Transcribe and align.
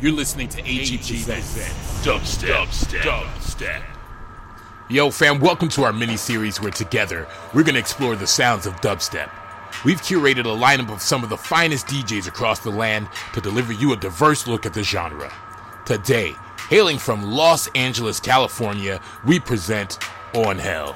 You're 0.00 0.12
listening 0.12 0.48
to 0.48 0.60
AG 0.66 0.96
Presents 0.96 2.06
Dubstep. 2.06 2.54
Dubstep. 2.54 3.00
Dubstep. 3.02 3.82
Yo, 4.88 5.10
fam, 5.10 5.38
welcome 5.40 5.68
to 5.68 5.82
our 5.82 5.92
mini 5.92 6.16
series 6.16 6.58
where 6.58 6.70
together 6.70 7.28
we're 7.52 7.64
going 7.64 7.74
to 7.74 7.80
explore 7.80 8.16
the 8.16 8.26
sounds 8.26 8.64
of 8.64 8.72
dubstep. 8.76 9.28
We've 9.84 10.00
curated 10.00 10.46
a 10.46 10.58
lineup 10.58 10.90
of 10.90 11.02
some 11.02 11.22
of 11.22 11.28
the 11.28 11.36
finest 11.36 11.86
DJs 11.88 12.28
across 12.28 12.60
the 12.60 12.70
land 12.70 13.08
to 13.34 13.42
deliver 13.42 13.74
you 13.74 13.92
a 13.92 13.96
diverse 13.96 14.46
look 14.46 14.64
at 14.64 14.72
the 14.72 14.82
genre. 14.82 15.30
Today, 15.84 16.32
hailing 16.70 16.96
from 16.96 17.22
Los 17.22 17.68
Angeles, 17.74 18.20
California, 18.20 19.02
we 19.26 19.38
present 19.38 19.98
Onhell. 20.32 20.94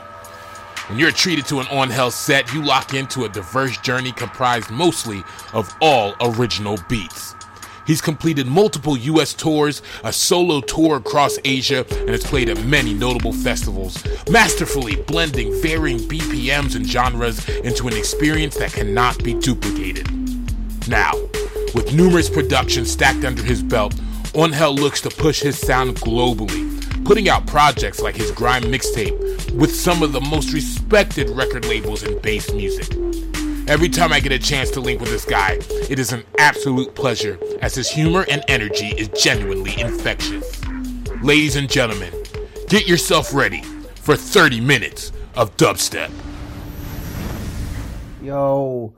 When 0.89 0.99
you're 0.99 1.11
treated 1.11 1.45
to 1.49 1.61
an 1.61 1.67
Onhell 1.67 2.11
set, 2.11 2.55
you 2.55 2.65
lock 2.65 2.95
into 2.95 3.27
a 3.27 3.29
diverse 3.29 3.77
journey 3.77 4.13
comprised 4.13 4.71
mostly 4.71 5.25
of 5.53 5.77
all 5.83 6.15
original 6.23 6.79
beats. 6.89 7.35
He's 7.87 8.01
completed 8.01 8.47
multiple 8.47 8.97
US 8.97 9.35
tours, 9.35 9.83
a 10.03 10.13
solo 10.13 10.61
tour 10.61 10.97
across 10.97 11.39
Asia, 11.45 11.87
and 11.91 12.11
has 12.11 12.25
played 12.25 12.49
at 12.49 12.65
many 12.65 12.95
notable 12.95 13.33
festivals, 13.33 14.03
masterfully 14.31 14.97
blending 14.97 15.53
varying 15.61 15.99
BPMs 15.99 16.77
and 16.77 16.87
genres 16.87 17.47
into 17.61 17.89
an 17.89 17.95
experience 17.95 18.57
that 18.57 18.73
cannot 18.73 19.23
be 19.23 19.35
duplicated. 19.35 20.09
Now, 20.89 21.13
with 21.75 21.93
numerous 21.95 22.31
productions 22.31 22.91
stacked 22.91 23.25
under 23.25 23.43
his 23.43 23.63
belt, 23.63 23.95
Onhell 24.35 24.77
looks 24.77 25.01
to 25.03 25.11
push 25.11 25.41
his 25.41 25.59
sound 25.59 25.97
globally, 25.97 27.05
putting 27.05 27.29
out 27.29 27.47
projects 27.47 28.01
like 28.01 28.17
his 28.17 28.31
Grime 28.31 28.65
mixtape 28.65 29.53
with 29.53 29.75
some 29.75 30.03
of 30.03 30.13
the 30.13 30.21
most 30.21 30.53
respected 30.53 31.29
record 31.31 31.65
labels 31.67 32.03
in 32.03 32.19
bass 32.21 32.53
music. 32.53 33.04
Every 33.67 33.89
time 33.89 34.13
I 34.13 34.21
get 34.21 34.31
a 34.31 34.39
chance 34.39 34.71
to 34.73 34.81
link 34.81 35.01
with 35.01 35.09
this 35.09 35.25
guy, 35.25 35.59
it 35.89 35.99
is 35.99 36.13
an 36.13 36.23
absolute 36.39 36.95
pleasure 36.95 37.39
as 37.63 37.75
his 37.75 37.89
humor 37.89 38.27
and 38.31 38.45
energy 38.47 38.89
is 38.89 39.09
genuinely 39.09 39.81
infectious. 39.81 40.61
Ladies 41.23 41.57
and 41.57 41.71
gentlemen, 41.71 42.13
get 42.69 42.87
yourself 42.87 43.33
ready 43.33 43.63
for 43.95 44.17
30 44.17 44.61
minutes 44.61 45.13
of 45.35 45.57
dubstep. 45.57 46.11
Yo, 48.21 48.95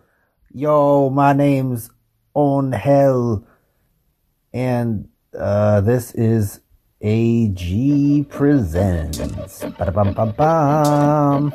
yo, 0.52 1.10
my 1.10 1.32
name's 1.32 1.88
Onhell, 2.34 3.44
and 4.52 5.08
uh, 5.38 5.80
this 5.80 6.12
is 6.14 6.60
AG 7.02 8.26
Presents. 8.30 9.60
Ba-da-bum-bum-bum. 9.60 11.54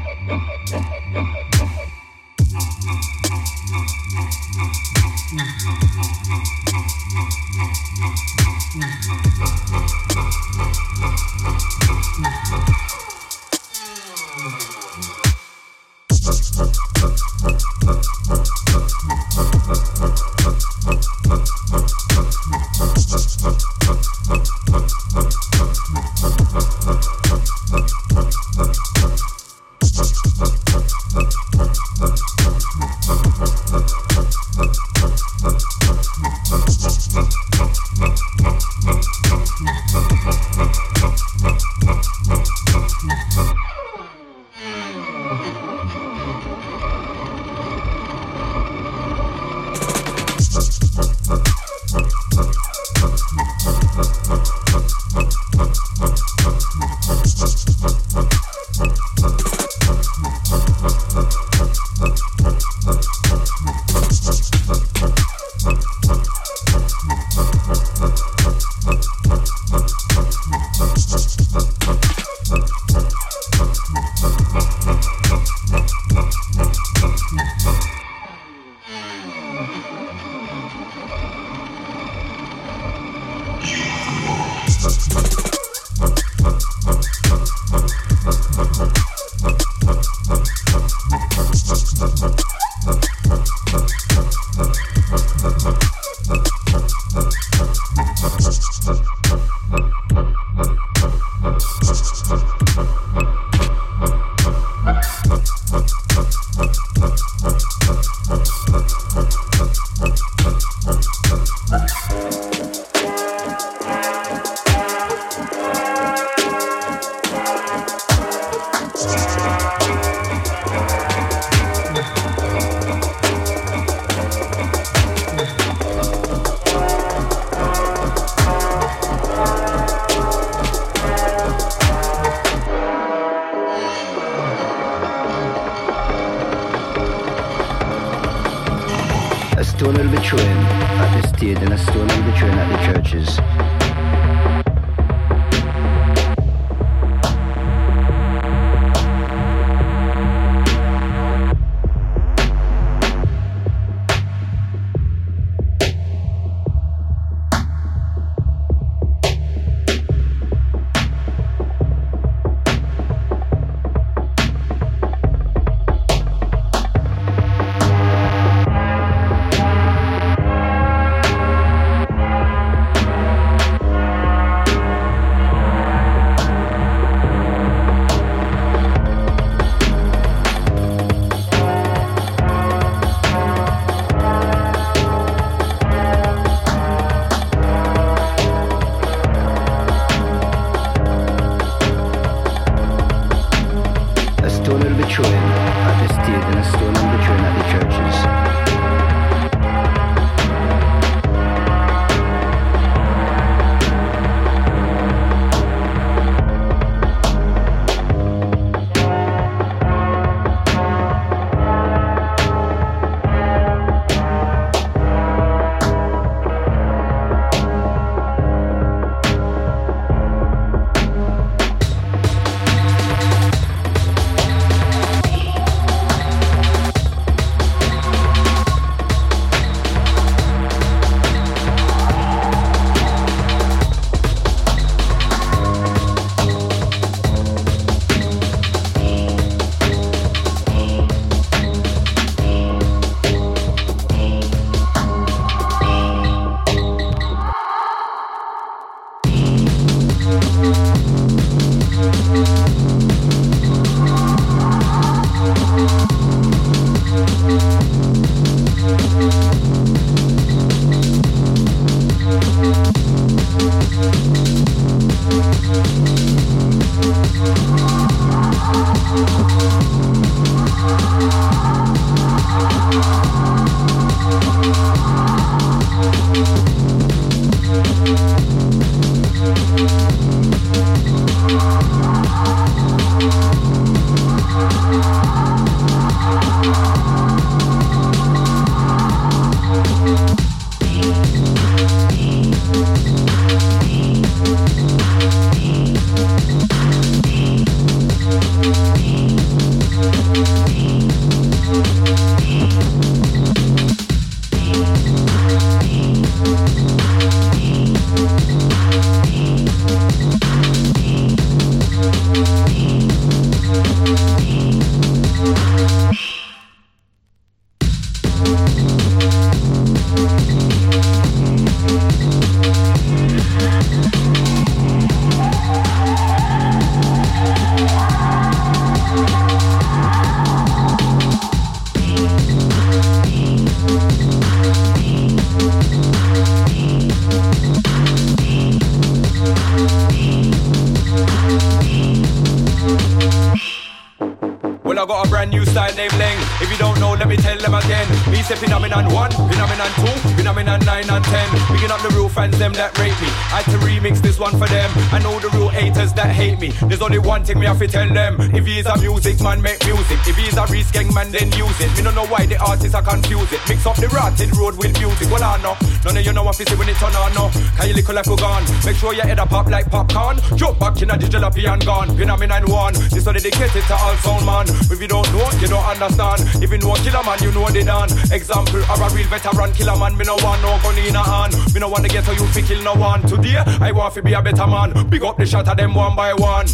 I 345.01 345.05
got 345.07 345.25
a 345.25 345.29
brand 345.31 345.49
new 345.49 345.65
style 345.65 345.91
named 345.95 346.13
Leng. 346.13 346.37
If 346.61 346.69
you 346.69 346.77
don't 346.77 346.99
know, 346.99 347.13
let 347.17 347.27
me 347.27 347.35
tell 347.35 347.57
them 347.57 347.73
again. 347.73 348.05
Me 348.29 348.43
say 348.45 348.53
phenomenon 348.53 349.11
one, 349.11 349.31
phenomenon 349.31 349.89
two, 349.97 350.13
phenomenon 350.37 350.79
nine 350.85 351.09
and 351.09 351.25
ten. 351.25 351.49
Picking 351.73 351.89
up 351.89 352.05
the 352.05 352.13
real 352.13 352.29
fans, 352.29 352.53
them 352.59 352.71
that 352.73 352.95
rate 352.99 353.17
me. 353.17 353.25
I 353.49 353.65
had 353.65 353.65
to 353.73 353.81
remix 353.81 354.21
this 354.21 354.37
one 354.37 354.51
for 354.61 354.69
them. 354.69 354.91
I 355.09 355.17
know 355.17 355.39
the 355.39 355.49
real 355.57 355.69
haters 355.69 356.13
that 356.13 356.29
hate 356.29 356.59
me. 356.59 356.69
There's 356.85 357.01
only 357.01 357.17
one 357.17 357.43
thing 357.43 357.57
me 357.57 357.65
have 357.65 357.79
to 357.79 357.87
tell 357.87 358.13
them. 358.13 358.37
If 358.53 358.63
he's 358.67 358.85
a 358.85 358.95
music 359.01 359.41
man, 359.41 359.59
make 359.59 359.83
music. 359.89 360.21
If 360.29 360.37
he's 360.37 360.55
a 360.55 360.67
risk 360.69 360.93
man, 360.93 361.31
then 361.31 361.49
use 361.57 361.81
it. 361.81 361.89
Me 361.97 362.03
don't 362.03 362.13
know 362.13 362.27
why 362.27 362.45
the 362.45 362.61
artists 362.61 362.93
are 362.93 363.01
confused 363.01 363.53
it. 363.53 363.61
Mix 363.67 363.83
up 363.87 363.95
the 363.97 364.07
rotted 364.09 364.55
road 364.55 364.77
with 364.77 364.93
music. 365.01 365.31
Well, 365.33 365.41
I 365.41 365.57
know. 365.65 365.73
None 366.05 366.17
of 366.17 366.23
you 366.23 366.33
know 366.33 366.43
what 366.43 366.61
to 366.61 366.69
see 366.69 366.77
when 366.77 366.89
it 366.89 366.97
turn 367.01 367.15
on, 367.17 367.33
no. 367.33 367.49
Can 367.73 367.89
you 367.89 367.95
little 367.97 368.13
like 368.13 368.25
go 368.29 368.37
gone? 368.37 368.61
Make 368.85 368.97
sure 368.97 369.15
your 369.17 369.25
head 369.25 369.39
a 369.39 369.47
pop 369.47 369.65
like 369.65 369.89
popcorn. 369.89 370.37
Jump 370.53 370.77
back 370.77 371.01
in 371.01 371.09
a 371.09 371.17
digital 371.17 371.49
and 371.49 371.85
gone. 371.89 372.13
Phenomenon 372.15 372.69
one. 372.69 372.93
This 373.09 373.25
one 373.25 373.33
dedicated 373.33 373.81
to 373.81 373.95
all 373.97 374.13
sound 374.21 374.45
man. 374.45 374.67
If 374.91 374.99
you 375.01 375.07
don't 375.07 375.31
know, 375.31 375.49
you 375.59 375.67
don't 375.67 375.85
understand. 375.85 376.41
If 376.61 376.69
you 376.69 376.77
know 376.77 376.93
killer 376.95 377.23
man, 377.23 377.39
you 377.41 377.51
know 377.53 377.69
they 377.69 377.83
done. 377.83 378.11
Example 378.31 378.83
of 378.83 378.99
a 378.99 379.15
real 379.15 379.27
veteran 379.27 379.71
killer 379.71 379.95
man. 379.95 380.17
Me 380.17 380.25
no 380.25 380.35
want 380.43 380.61
no 380.61 380.77
gun 380.83 380.97
in 380.97 381.15
a 381.15 381.23
hand. 381.23 381.55
Me 381.73 381.79
no 381.79 381.87
want 381.87 382.03
to 382.03 382.09
get 382.09 382.25
so 382.25 382.33
you 382.33 382.45
fi 382.47 382.61
kill 382.61 382.83
no 382.83 382.93
one. 382.95 383.21
Today, 383.23 383.55
I 383.55 383.91
want 383.93 384.13
to 384.15 384.21
be 384.21 384.33
a 384.33 384.41
better 384.41 384.67
man. 384.67 384.91
Big 385.09 385.23
up 385.23 385.37
the 385.37 385.45
shot 385.45 385.67
of 385.69 385.77
them 385.77 385.95
one 385.95 386.15
by 386.15 386.33
one. 386.33 386.67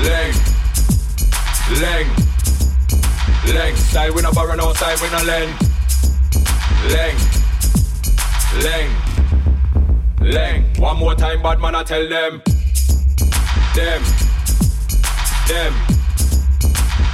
Leg. 0.00 0.34
Leg. 1.80 2.06
Leg. 3.54 3.76
Side 3.76 4.14
with 4.14 4.24
a 4.24 4.32
borrow, 4.34 4.54
no 4.54 4.72
side 4.72 4.98
with 5.00 5.12
a 5.12 5.24
leg. 5.24 5.48
Leg. 6.88 7.14
Leg. 8.64 8.90
Leg. 10.22 10.78
One 10.78 10.96
more 10.96 11.14
time, 11.14 11.42
bad 11.42 11.60
man, 11.60 11.74
I 11.74 11.82
tell 11.82 12.08
them. 12.08 12.42
Them. 13.74 14.02
Them. 15.46 15.97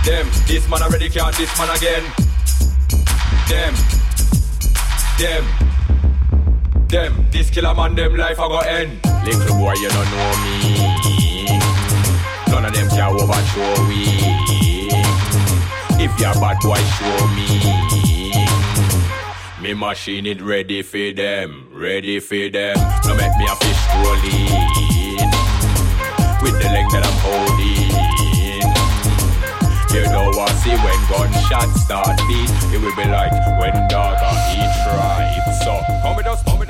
Them. 0.05 0.27
This 0.47 0.69
man 0.69 0.83
already 0.83 1.09
can't, 1.09 1.35
this 1.35 1.59
man 1.59 1.71
again. 1.75 2.05
Them. 3.49 3.75
Them. 5.19 5.45
Them. 6.89 7.27
This 7.31 7.49
killer 7.49 7.75
man, 7.75 7.95
them 7.95 8.15
life 8.15 8.39
I 8.39 8.49
go 8.49 8.59
end. 8.59 9.01
Little 9.25 9.56
boy, 9.56 9.73
you 9.81 9.89
don't 9.89 10.11
know 10.12 10.33
me. 10.45 11.59
None 12.51 12.65
of 12.67 12.75
them 12.75 12.89
can 12.91 13.12
overshow 13.17 13.89
we. 13.89 14.05
If 16.05 16.21
you're 16.21 16.35
bad 16.35 16.59
boy, 16.61 16.76
show 16.76 17.26
me. 17.28 17.49
Me 19.62 19.73
machine 19.73 20.26
it 20.26 20.43
ready 20.43 20.83
for 20.83 21.12
them, 21.12 21.67
ready 21.73 22.21
for 22.21 22.50
them. 22.50 22.76
Now 22.76 23.14
make 23.17 23.35
me 23.38 23.47
a 23.47 23.57
fish 23.57 23.83
rolling 23.97 24.50
with 26.43 26.61
the 26.61 26.69
leg 26.69 26.90
that 26.93 27.07
I'm 27.07 27.19
holding. 27.25 27.74
I 30.41 30.50
see 30.62 30.75
when 30.75 30.99
gunshots 31.09 31.83
start 31.83 32.19
beat, 32.26 32.50
it 32.75 32.81
will 32.83 32.95
be 32.97 33.05
like 33.09 33.33
when 33.61 33.73
dog 33.88 34.19
eat 34.50 34.71
tribe. 34.83 35.55
So 35.62 35.81
come 36.03 36.17
with 36.17 36.26
us, 36.26 36.26
come 36.26 36.26
with 36.26 36.26
us, 36.29 36.43
come 36.45 36.59
with 36.59 36.63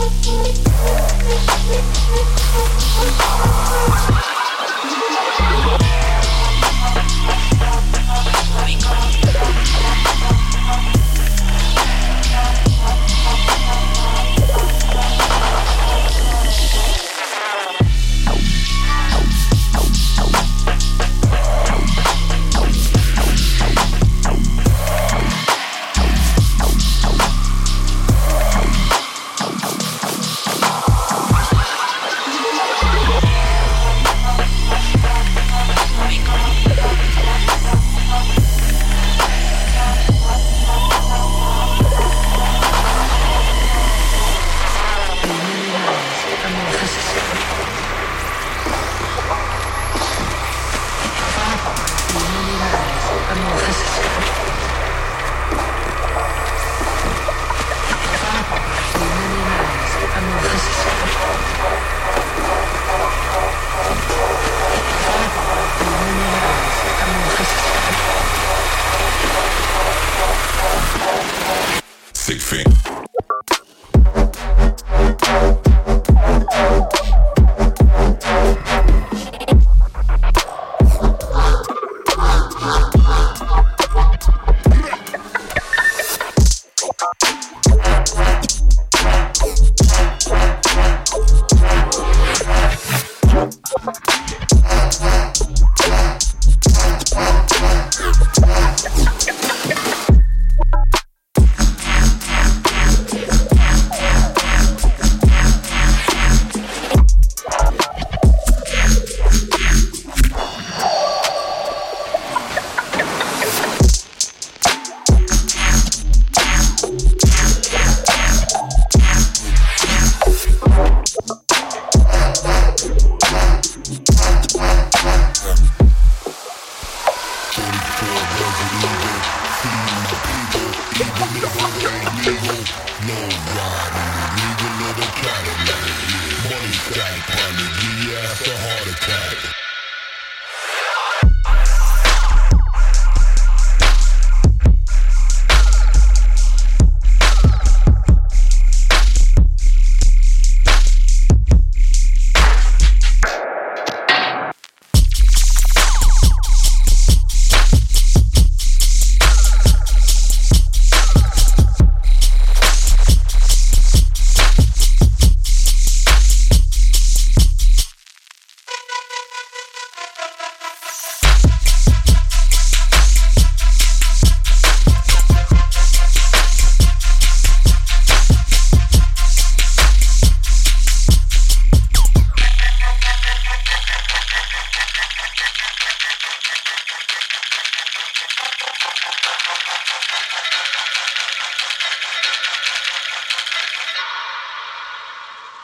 We 0.00 0.06
go. 8.76 9.19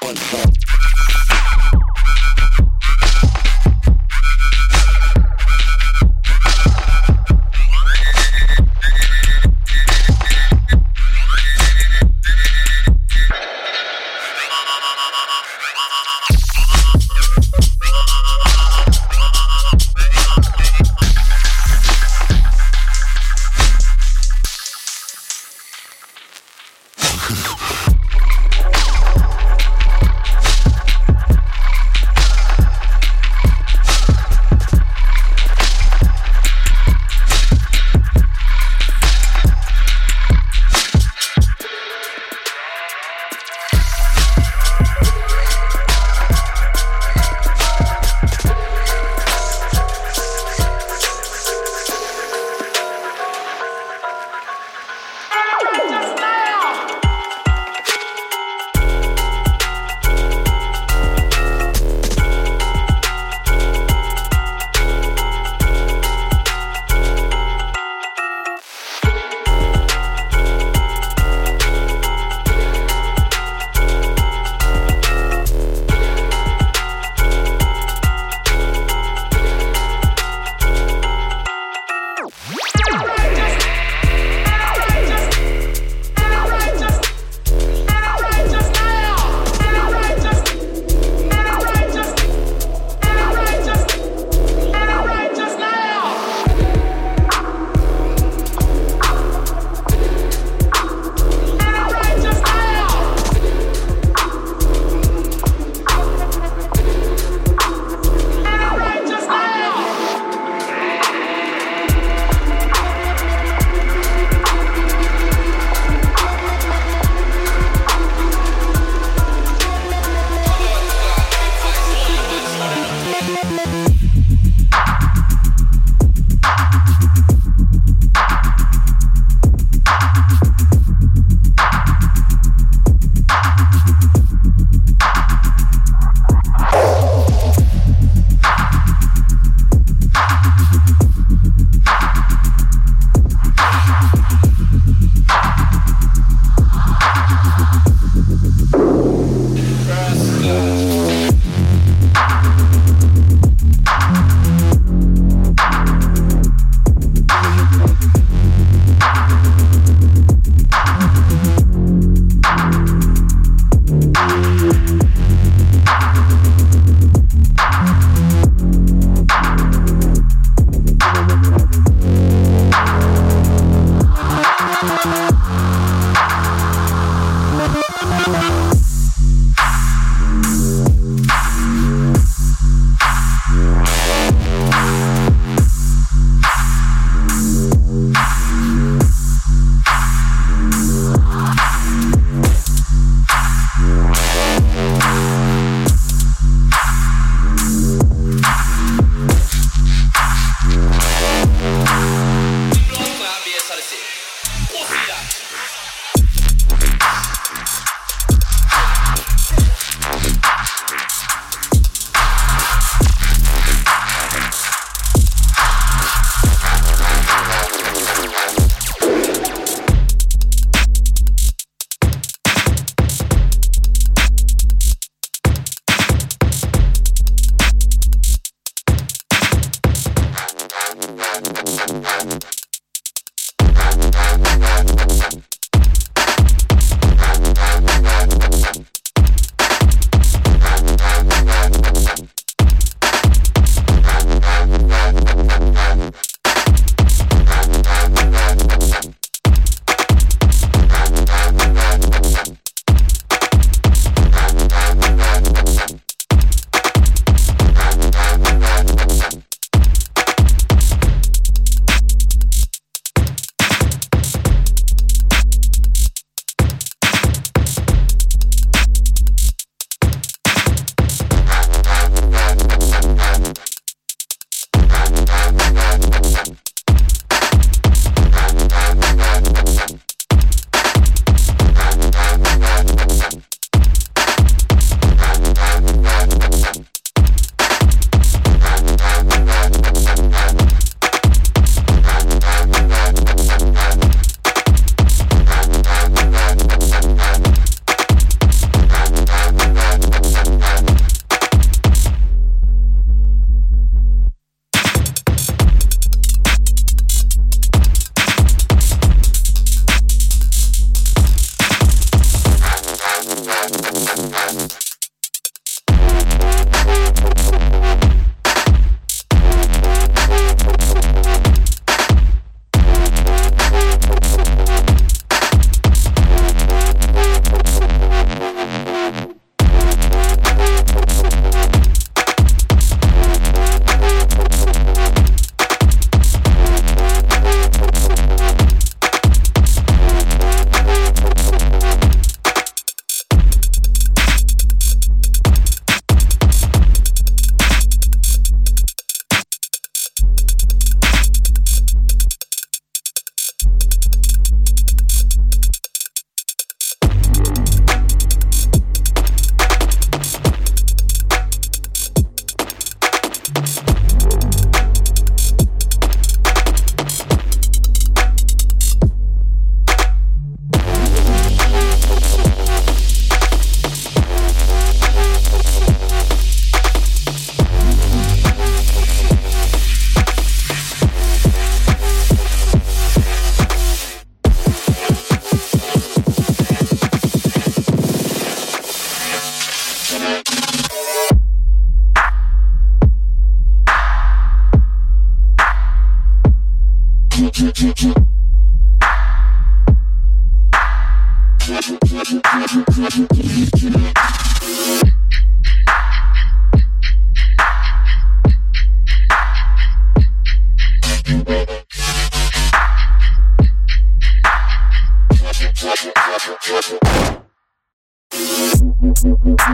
one. 0.06 0.45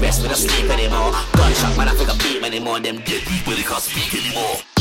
rest, 0.00 0.22
we 0.22 0.28
don't 0.28 0.36
sleep 0.36 0.70
anymore. 0.70 1.12
Gunshot, 1.36 1.76
man, 1.76 1.88
I 1.88 1.94
think 1.94 2.10
I 2.10 2.16
beat 2.18 2.42
anymore. 2.42 2.80
Them 2.80 2.96
dead 3.04 3.22
people, 3.22 3.54
they 3.54 3.62
can't 3.62 3.82
speak 3.82 4.14
anymore. 4.14 4.79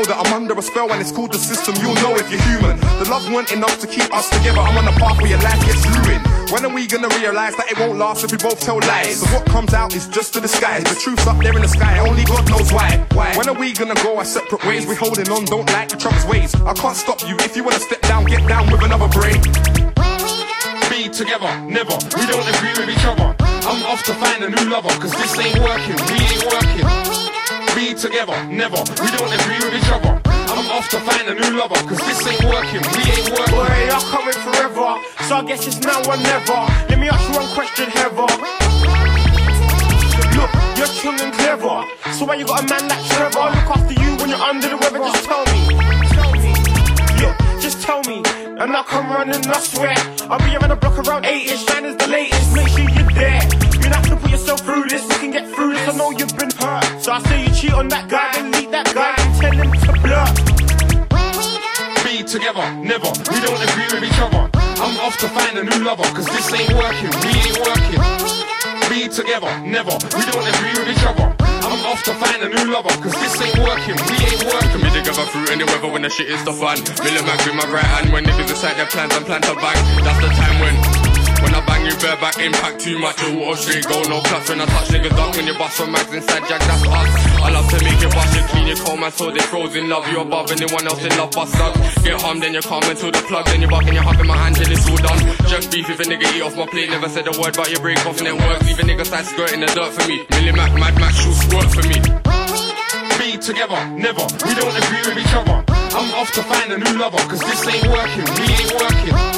An 0.00 0.06
elder, 0.08 0.16
I'm 0.16 0.32
under 0.32 0.54
a 0.54 0.62
spell 0.62 0.90
and 0.92 1.00
it's 1.00 1.12
called 1.12 1.32
the 1.32 1.38
system. 1.38 1.74
You'll 1.76 1.94
know 1.96 2.16
if 2.16 2.30
you're 2.30 2.40
human. 2.40 2.80
The 2.80 3.06
love 3.10 3.30
weren't 3.30 3.52
enough 3.52 3.78
to 3.80 3.86
keep 3.86 4.08
us 4.14 4.30
together. 4.30 4.60
I'm 4.60 4.78
on 4.78 4.86
the 4.86 4.96
path 4.96 5.20
where 5.20 5.28
your 5.28 5.40
life 5.40 5.60
gets 5.66 5.84
ruined. 5.84 6.24
When 6.50 6.64
are 6.64 6.72
we 6.72 6.86
gonna 6.86 7.08
realize 7.20 7.54
that 7.56 7.70
it 7.70 7.78
won't 7.78 7.98
last 7.98 8.24
if 8.24 8.32
we 8.32 8.38
both 8.38 8.60
tell 8.60 8.80
lies? 8.80 9.20
So 9.20 9.26
what 9.36 9.44
comes 9.46 9.74
out 9.74 9.94
is 9.94 10.08
just 10.08 10.34
a 10.36 10.40
disguise. 10.40 10.84
The 10.84 10.94
truth's 10.94 11.26
up 11.26 11.36
there 11.42 11.54
in 11.54 11.60
the 11.60 11.68
sky, 11.68 11.98
only 11.98 12.24
God 12.24 12.48
knows 12.48 12.72
why. 12.72 13.04
Why? 13.12 13.36
When 13.36 13.48
are 13.50 13.54
we 13.54 13.74
gonna 13.74 13.94
go 13.96 14.16
our 14.16 14.24
separate 14.24 14.64
ways? 14.64 14.86
We 14.86 14.94
holding 14.94 15.28
on, 15.28 15.44
don't 15.44 15.68
like 15.68 15.92
each 15.92 16.06
other's 16.06 16.24
ways. 16.24 16.54
I 16.54 16.72
can't 16.72 16.96
stop 16.96 17.20
you 17.28 17.36
if 17.40 17.54
you 17.54 17.62
wanna 17.62 17.80
step 17.80 18.00
down, 18.02 18.24
get 18.24 18.46
down 18.48 18.72
with 18.72 18.82
another 18.82 19.08
brain. 19.08 19.36
Be 20.88 21.12
together, 21.12 21.52
never. 21.68 21.96
We 22.16 22.24
don't 22.24 22.48
agree 22.48 22.72
with 22.72 22.88
each 22.88 23.04
other. 23.04 23.36
I'm 23.68 23.84
off 23.84 24.02
to 24.04 24.14
find 24.14 24.44
a 24.44 24.48
new 24.48 24.70
lover, 24.70 24.88
cause 24.96 25.12
this 25.12 25.38
ain't 25.38 25.60
working, 25.60 25.96
we 26.08 26.24
ain't 26.24 26.44
working. 26.48 27.29
Together, 27.80 28.36
never. 28.46 28.76
We 28.76 29.08
don't 29.16 29.32
agree 29.32 29.56
with 29.56 29.74
each 29.74 29.90
other. 29.90 30.20
I'm 30.24 30.68
off 30.70 30.88
to 30.90 31.00
find 31.00 31.28
a 31.28 31.34
new 31.34 31.58
lover, 31.58 31.74
cause 31.88 31.98
this 31.98 32.26
ain't 32.28 32.44
working, 32.44 32.80
we 32.80 33.02
ain't 33.08 33.28
working. 33.28 33.56
Boy, 33.56 33.72
you're 33.88 34.04
coming 34.08 34.36
forever, 34.40 35.00
so 35.28 35.36
I 35.36 35.44
guess 35.46 35.66
it's 35.66 35.80
now 35.80 36.00
or 36.04 36.16
never. 36.16 36.60
Let 36.88 36.98
me 36.98 37.08
ask 37.08 37.28
you 37.28 37.36
one 37.36 37.48
question, 37.52 37.88
Heather. 37.88 38.28
Look, 40.36 40.52
you're 40.76 40.92
chill 40.92 41.16
and 41.24 41.32
clever, 41.32 41.84
so 42.16 42.24
why 42.24 42.36
you 42.36 42.46
got 42.46 42.64
a 42.64 42.66
man 42.68 42.88
like 42.88 43.04
Trevor? 43.04 43.48
Look 43.48 43.70
after 43.72 43.94
you 43.96 44.16
when 44.16 44.28
you're 44.28 44.44
under 44.44 44.68
the 44.68 44.76
weather, 44.76 45.00
just 45.00 45.24
tell 45.24 45.44
me. 45.48 45.60
Look, 47.20 47.36
just 47.60 47.82
tell 47.82 48.00
me, 48.04 48.22
and 48.60 48.76
I'll 48.76 48.84
come 48.84 49.10
running, 49.10 49.44
I 49.44 49.60
swear. 49.60 49.96
I'll 50.30 50.38
be 50.38 50.56
around 50.56 50.68
the 50.68 50.76
block 50.76 50.96
around 51.04 51.24
8ish, 51.24 51.68
mine 51.68 51.84
is 51.84 51.96
the 51.96 52.08
latest, 52.08 52.54
make 52.54 52.68
sure 52.68 52.88
you're 52.88 53.12
there. 53.12 53.42
You 53.76 53.88
don't 53.88 53.96
have 53.96 54.08
to 54.08 54.16
put 54.16 54.30
yourself 54.30 54.60
through 54.60 54.88
this, 54.88 55.02
you 55.02 55.18
can 55.20 55.30
get 55.32 55.48
through 55.54 55.74
this, 55.74 55.88
I 55.88 55.96
know 55.96 56.10
you've 56.12 56.36
been 56.36 56.50
hurt. 56.56 56.89
So 57.00 57.12
I 57.12 57.18
say 57.24 57.48
you 57.48 57.52
cheat 57.56 57.72
on 57.72 57.88
that 57.88 58.12
guy, 58.12 58.28
then 58.36 58.52
leave 58.52 58.68
that 58.76 58.84
guy, 58.92 59.16
and 59.16 59.32
tell 59.40 59.56
him 59.56 59.72
to 59.72 59.92
blur. 60.04 60.28
Be 62.04 62.20
together, 62.28 62.60
never. 62.76 63.08
We 63.24 63.40
don't 63.40 63.56
agree 63.56 63.88
with 63.88 64.04
each 64.04 64.20
other. 64.20 64.44
I'm 64.52 65.00
off 65.00 65.16
to 65.24 65.28
find 65.32 65.56
a 65.56 65.64
new 65.64 65.80
lover, 65.80 66.04
cause 66.12 66.28
this 66.28 66.52
ain't 66.52 66.76
working, 66.76 67.08
we 67.24 67.32
ain't 67.40 67.56
working. 67.56 68.00
Be 68.92 69.08
together, 69.08 69.48
never. 69.64 69.96
We 70.12 70.28
don't 70.28 70.44
agree 70.44 70.76
with 70.76 70.92
each 70.92 71.04
other. 71.08 71.32
I'm 71.40 71.80
off 71.88 72.04
to 72.04 72.12
find 72.20 72.44
a 72.44 72.52
new 72.52 72.68
lover, 72.68 72.92
cause 73.00 73.16
this 73.16 73.32
ain't 73.48 73.64
working, 73.64 73.96
we 73.96 74.16
ain't 74.20 74.44
working. 74.44 74.68
Can 74.68 74.84
Me 74.84 74.92
together 74.92 75.24
through 75.32 75.48
any 75.56 75.64
weather 75.64 75.88
when 75.88 76.04
the 76.04 76.12
shit 76.12 76.28
is 76.28 76.44
the 76.44 76.52
fun. 76.52 76.84
Million 77.00 77.24
man 77.24 77.40
with 77.48 77.56
my 77.56 77.64
right 77.72 77.88
hand 77.96 78.12
when 78.12 78.28
niggas 78.28 78.52
decide 78.52 78.76
their 78.76 78.92
plans 78.92 79.16
and 79.16 79.24
plan 79.24 79.40
to 79.48 79.56
bang. 79.56 79.80
That's 80.04 80.20
the 80.20 80.28
time 80.36 80.56
when. 80.60 81.09
When 81.42 81.54
I 81.54 81.60
bang 81.64 81.86
you 81.86 81.96
bareback, 81.96 82.38
impact 82.38 82.80
too 82.80 82.98
much, 82.98 83.20
your 83.22 83.34
water 83.40 83.56
straight 83.56 83.86
go, 83.86 83.96
no 84.08 84.20
clutch 84.20 84.48
when 84.48 84.60
I 84.60 84.66
touch 84.66 84.88
niggas 84.88 85.16
up 85.16 85.36
when 85.36 85.46
you 85.46 85.54
bust 85.54 85.76
from 85.76 85.92
mags 85.92 86.12
inside 86.12 86.44
jack, 86.48 86.60
that's 86.60 86.84
us. 86.84 87.10
I 87.40 87.48
love 87.50 87.68
to 87.70 87.78
make 87.84 88.00
you 88.00 88.10
wash 88.12 88.36
it 88.36 88.44
clean, 88.50 88.66
you 88.66 88.76
cold 88.76 89.00
man, 89.00 89.12
so 89.12 89.30
they 89.30 89.40
frozen 89.40 89.88
love 89.88 90.06
you 90.08 90.20
above 90.20 90.50
anyone 90.52 90.86
else 90.86 91.02
in 91.04 91.12
love, 91.16 91.32
bust 91.32 91.56
up. 91.56 91.74
Get 92.04 92.20
harmed, 92.20 92.42
then 92.42 92.54
you 92.54 92.62
calm 92.62 92.82
until 92.84 93.10
the 93.10 93.22
plug, 93.24 93.46
then 93.46 93.62
you 93.62 93.68
buck 93.68 93.84
and 93.84 93.94
you 93.94 94.02
hugging 94.02 94.26
my 94.26 94.36
hand 94.36 94.56
till 94.56 94.70
it's 94.70 94.88
all 94.88 94.96
done. 94.96 95.20
Just 95.48 95.70
beef 95.72 95.88
if 95.88 96.00
a 96.00 96.04
nigga 96.04 96.28
eat 96.36 96.42
off 96.42 96.56
my 96.56 96.66
plate, 96.66 96.90
never 96.90 97.08
said 97.08 97.26
a 97.26 97.32
word, 97.40 97.54
about 97.54 97.70
you 97.70 97.78
break 97.80 98.04
off 98.06 98.18
and 98.18 98.28
it 98.28 98.36
works. 98.36 98.66
Leave 98.66 98.78
a 98.78 98.82
nigga 98.82 99.06
side 99.06 99.24
skirt 99.24 99.52
in 99.52 99.60
the 99.60 99.66
dirt 99.66 99.92
for 99.92 100.06
me. 100.08 100.26
Millie 100.30 100.52
Mac, 100.52 100.72
Mad 100.78 100.94
Max, 101.00 101.16
shoot 101.20 101.34
squirt 101.34 101.68
for 101.72 101.84
me. 101.88 101.98
Be 103.18 103.36
together, 103.38 103.80
never. 103.96 104.24
We 104.44 104.52
don't 104.54 104.76
agree 104.76 105.02
with 105.08 105.18
each 105.18 105.34
other. 105.34 105.64
I'm 105.68 106.08
off 106.14 106.30
to 106.32 106.42
find 106.42 106.72
a 106.72 106.78
new 106.78 106.98
lover, 106.98 107.18
cause 107.28 107.40
this 107.40 107.66
ain't 107.66 107.88
working, 107.88 108.24
we 108.36 108.46
ain't 108.52 108.72
working. 108.76 109.29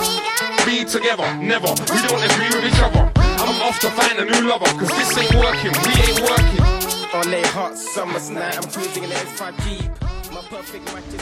Be 0.65 0.85
together, 0.85 1.27
never. 1.37 1.69
We 1.91 1.99
don't 2.07 2.23
agree 2.23 2.51
with 2.55 2.65
each 2.65 2.81
other. 2.81 3.11
I'm 3.17 3.61
off 3.63 3.81
to 3.81 3.91
find 3.91 4.19
a 4.21 4.25
new 4.25 4.49
lover, 4.49 4.67
cause 4.79 4.89
this 4.91 5.19
ain't 5.19 5.35
working, 5.35 5.73
we 5.83 5.93
ain't 6.07 6.21
working. 6.23 6.63
On 7.13 7.35
a 7.35 7.47
hot 7.49 7.77
summer's 7.77 8.31
night, 8.31 8.57
I'm 8.57 8.71
cruising 8.71 9.03
in 9.03 9.11
the 9.11 9.17
S5 9.17 9.59
Jeep. 9.65 9.91
My 10.33 10.41
perfect 10.49 10.85
match 10.95 11.05
is 11.13 11.21